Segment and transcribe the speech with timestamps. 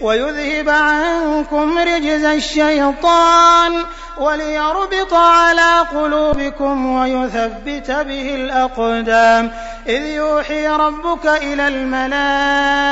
[0.00, 3.72] ويذهب عنكم رجز الشيطان
[4.18, 9.50] وليربط على قلوبكم ويثبت به الأقدام.
[9.86, 12.82] إذ يوحي ربك إلى الملائكة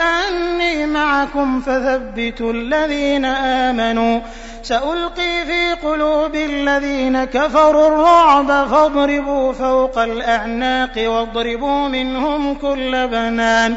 [0.00, 4.20] أني معكم فثبتوا الذين آمنوا.
[4.62, 13.76] سألقي في قلوب الذين كفروا الرعب فاضربوا فوق الأعناق واضربوا منهم كل بنان.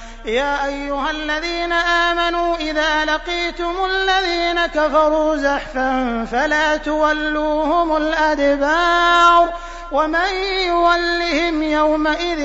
[0.25, 9.53] يا أيها الذين آمنوا إذا لقيتم الذين كفروا زحفا فلا تولوهم الأدبار
[9.91, 10.29] ومن
[10.67, 12.39] يولهم يومئذ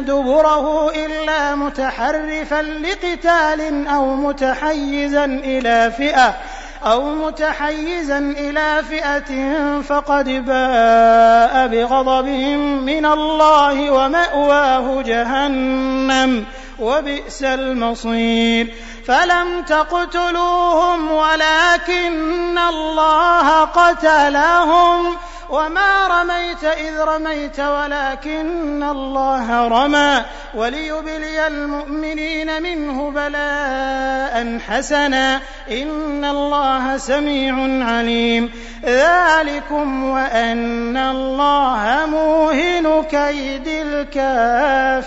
[0.00, 6.34] دبره إلا متحرفا لقتال أو متحيزا إلى فئة
[6.84, 9.30] أو متحيزا إلى فئة
[9.80, 12.28] فقد باء بغضب
[12.86, 16.46] من الله ومأواه جهنم
[16.80, 18.74] وبئس المصير.
[19.06, 25.16] فلم تقتلوهم ولكن الله قتلهم.
[25.50, 30.24] وما رميت إذ رميت ولكن الله رمى
[30.54, 35.40] وليبلي المؤمنين منه بلاء حسنا
[35.70, 38.50] إن الله سميع عليم
[38.84, 45.06] ذلكم وأن الله موهن كيد الكافرين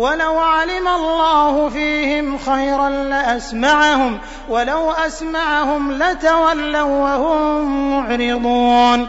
[0.00, 4.18] ولو علم الله فيه خيرا لأسمعهم
[4.48, 9.08] ولو أسمعهم لتولوا وهم معرضون.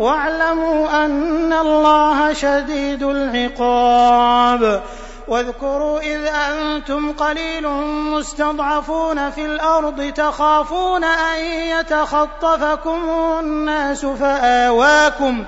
[0.00, 4.82] واعلموا أن الله شديد العقاب.
[5.28, 7.68] واذكروا إذ أنتم قليل
[8.16, 12.98] مستضعفون في الأرض تخافون أن يتخطفكم
[13.40, 15.44] الناس فآواكم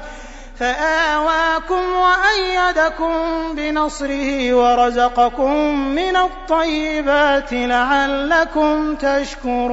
[0.58, 3.12] فآواكم وأيدكم
[3.52, 5.54] بنصره ورزقكم
[5.94, 9.72] من الطيبات لعلكم تشكرون.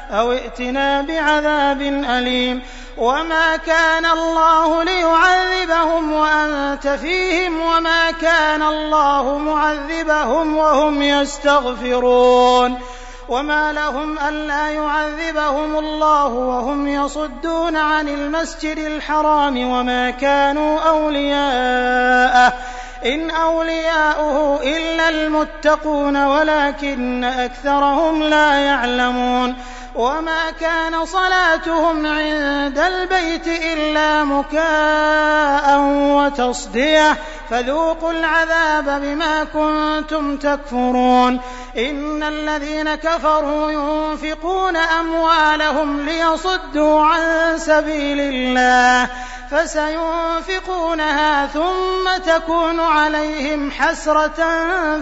[0.11, 2.61] أو ائتنا بعذاب أليم
[2.97, 12.79] وما كان الله ليعذبهم وأنت فيهم وما كان الله معذبهم وهم يستغفرون
[13.29, 22.53] وما لهم ألا يعذبهم الله وهم يصدون عن المسجد الحرام وما كانوا أولياءه
[23.05, 29.55] إن أولياؤه إلا المتقون ولكن أكثرهم لا يعلمون
[29.95, 35.79] وما كان صلاتهم عند البيت إلا مكاء
[36.15, 37.17] وتصدية.
[37.49, 41.39] فذوقوا العذاب بما كنتم تكفرون.
[41.77, 49.09] إن الذين كفروا ينفقون أموالهم ليصدوا عن سبيل الله.
[49.51, 54.43] فسينفقونها ثم تكون عليهم حسرة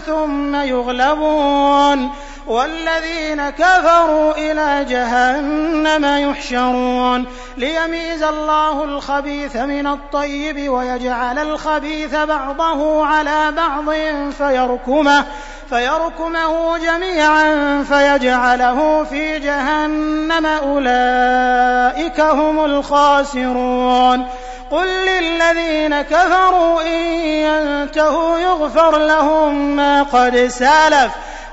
[0.05, 2.09] ثم يغلبون.
[2.49, 7.25] والذين كفروا إلى جهنم يحشرون
[7.57, 13.89] ليميز الله الخبيث من الطيب ويجعل الخبيث بعضه على بعض
[14.37, 15.25] فيركمه
[15.69, 24.27] فيركمه جميعا فيجعله في جهنم أولئك هم الخاسرون
[24.71, 31.11] قل للذين كفروا إن ينتهوا يغفر لهم ما قد سالف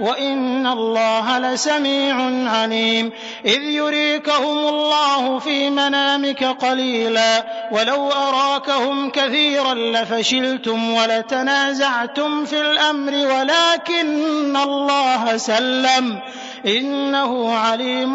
[0.00, 2.16] وإن الله لسميع
[2.50, 3.12] عليم
[3.44, 15.36] إذ يريكهم الله في منامك قليلا ولو أراكهم كثيرا لفشلتم ولتنازعتم في الأمر ولكن الله
[15.36, 16.20] سلم
[16.66, 18.14] إنه عليم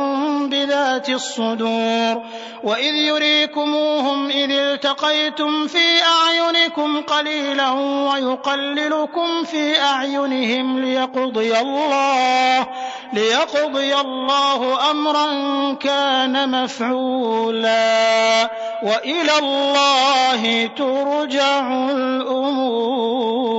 [1.00, 2.24] بذات الصدور.
[2.64, 7.72] وإذ يريكموهم إذ التقيتم في أعينكم قليلا
[8.12, 12.68] ويقللكم في أعينهم ليقضي الله
[13.14, 15.28] ليقضي الله أمرا
[15.74, 18.50] كان مفعولا.
[18.84, 23.59] وإلى الله ترجع الأمور.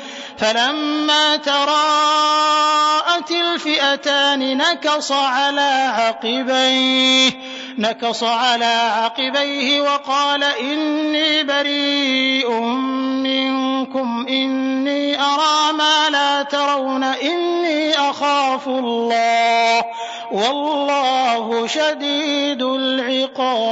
[0.41, 7.31] فلما تراءت الفئتان نكص على عقبيه
[7.77, 8.65] نكص على
[9.01, 12.51] عقبيه وقال إني بريء
[13.21, 19.85] منكم إني أرى ما لا ترون إني أخاف الله
[20.31, 23.71] والله شديد العقاب.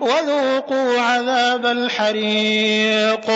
[0.00, 3.30] وذوقوا عذاب الحريق.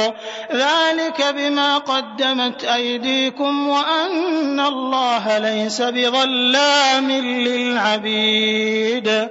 [0.53, 7.11] ذلك بما قدمت أيديكم وأن الله ليس بظلام
[7.47, 9.29] للعبيد.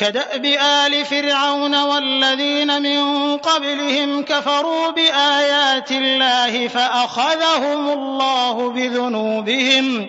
[0.00, 10.08] كدأب آل فرعون والذين من قبلهم كفروا بآيات الله فأخذهم الله بذنوبهم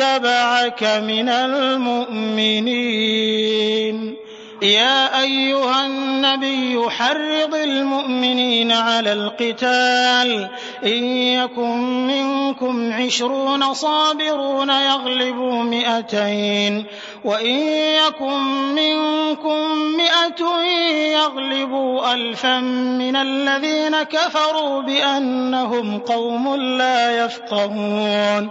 [0.00, 2.76] من المؤمنين.
[4.62, 10.48] يا أيها النبي حرض المؤمنين على القتال.
[10.84, 16.84] إن يكن منكم عشرون صابرون يغلبوا مئتين.
[17.24, 17.58] وإن
[18.06, 18.42] يكن
[18.74, 19.62] منكم
[19.96, 20.62] مئة
[21.12, 28.50] يغلبوا ألفا من الذين كفروا بأنهم قوم لا يفقهون.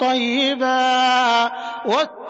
[0.00, 1.52] طيبا.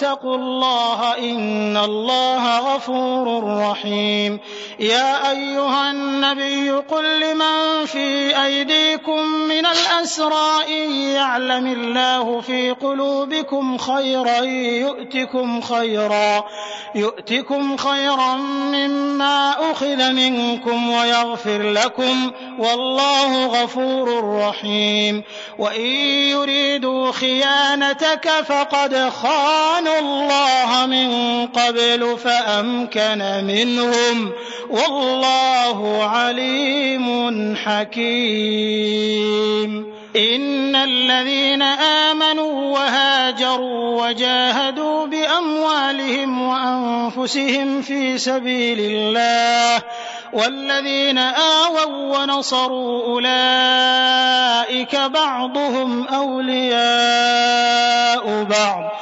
[0.02, 4.40] واتقوا الله إن الله غفور رحيم.
[4.80, 14.38] يا أيها النبي قل لمن في أيديكم من الأسرى إن يعلم الله في قلوبكم خيرا
[14.82, 16.44] يؤتكم خيرا
[16.94, 18.34] يؤتكم خيرا
[18.74, 25.22] مما أخذ منكم ويغفر لكم والله غفور رحيم.
[25.58, 25.86] وإن
[26.34, 34.32] يريدوا خيانتك فقد خانوا الله من قبل فأمكن منهم
[34.70, 39.22] والله عليم حكيم.
[40.16, 49.82] إن الذين آمنوا وهاجروا وجاهدوا بأموالهم وأنفسهم في سبيل الله
[50.32, 57.42] والذين آووا ونصروا أولئك بعضهم أولياء
[58.44, 59.01] بعض.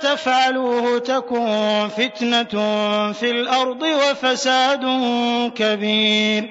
[0.00, 2.44] تفعلوه تكن فتنة
[3.12, 4.84] في الأرض وفساد
[5.54, 6.50] كبير.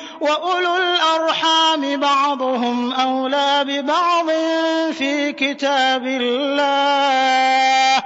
[0.21, 4.29] وأولو الأرحام بعضهم أولى ببعض
[4.93, 8.03] في كتاب الله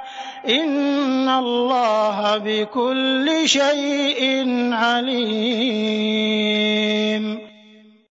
[0.50, 6.26] إن الله بكل شيء عليم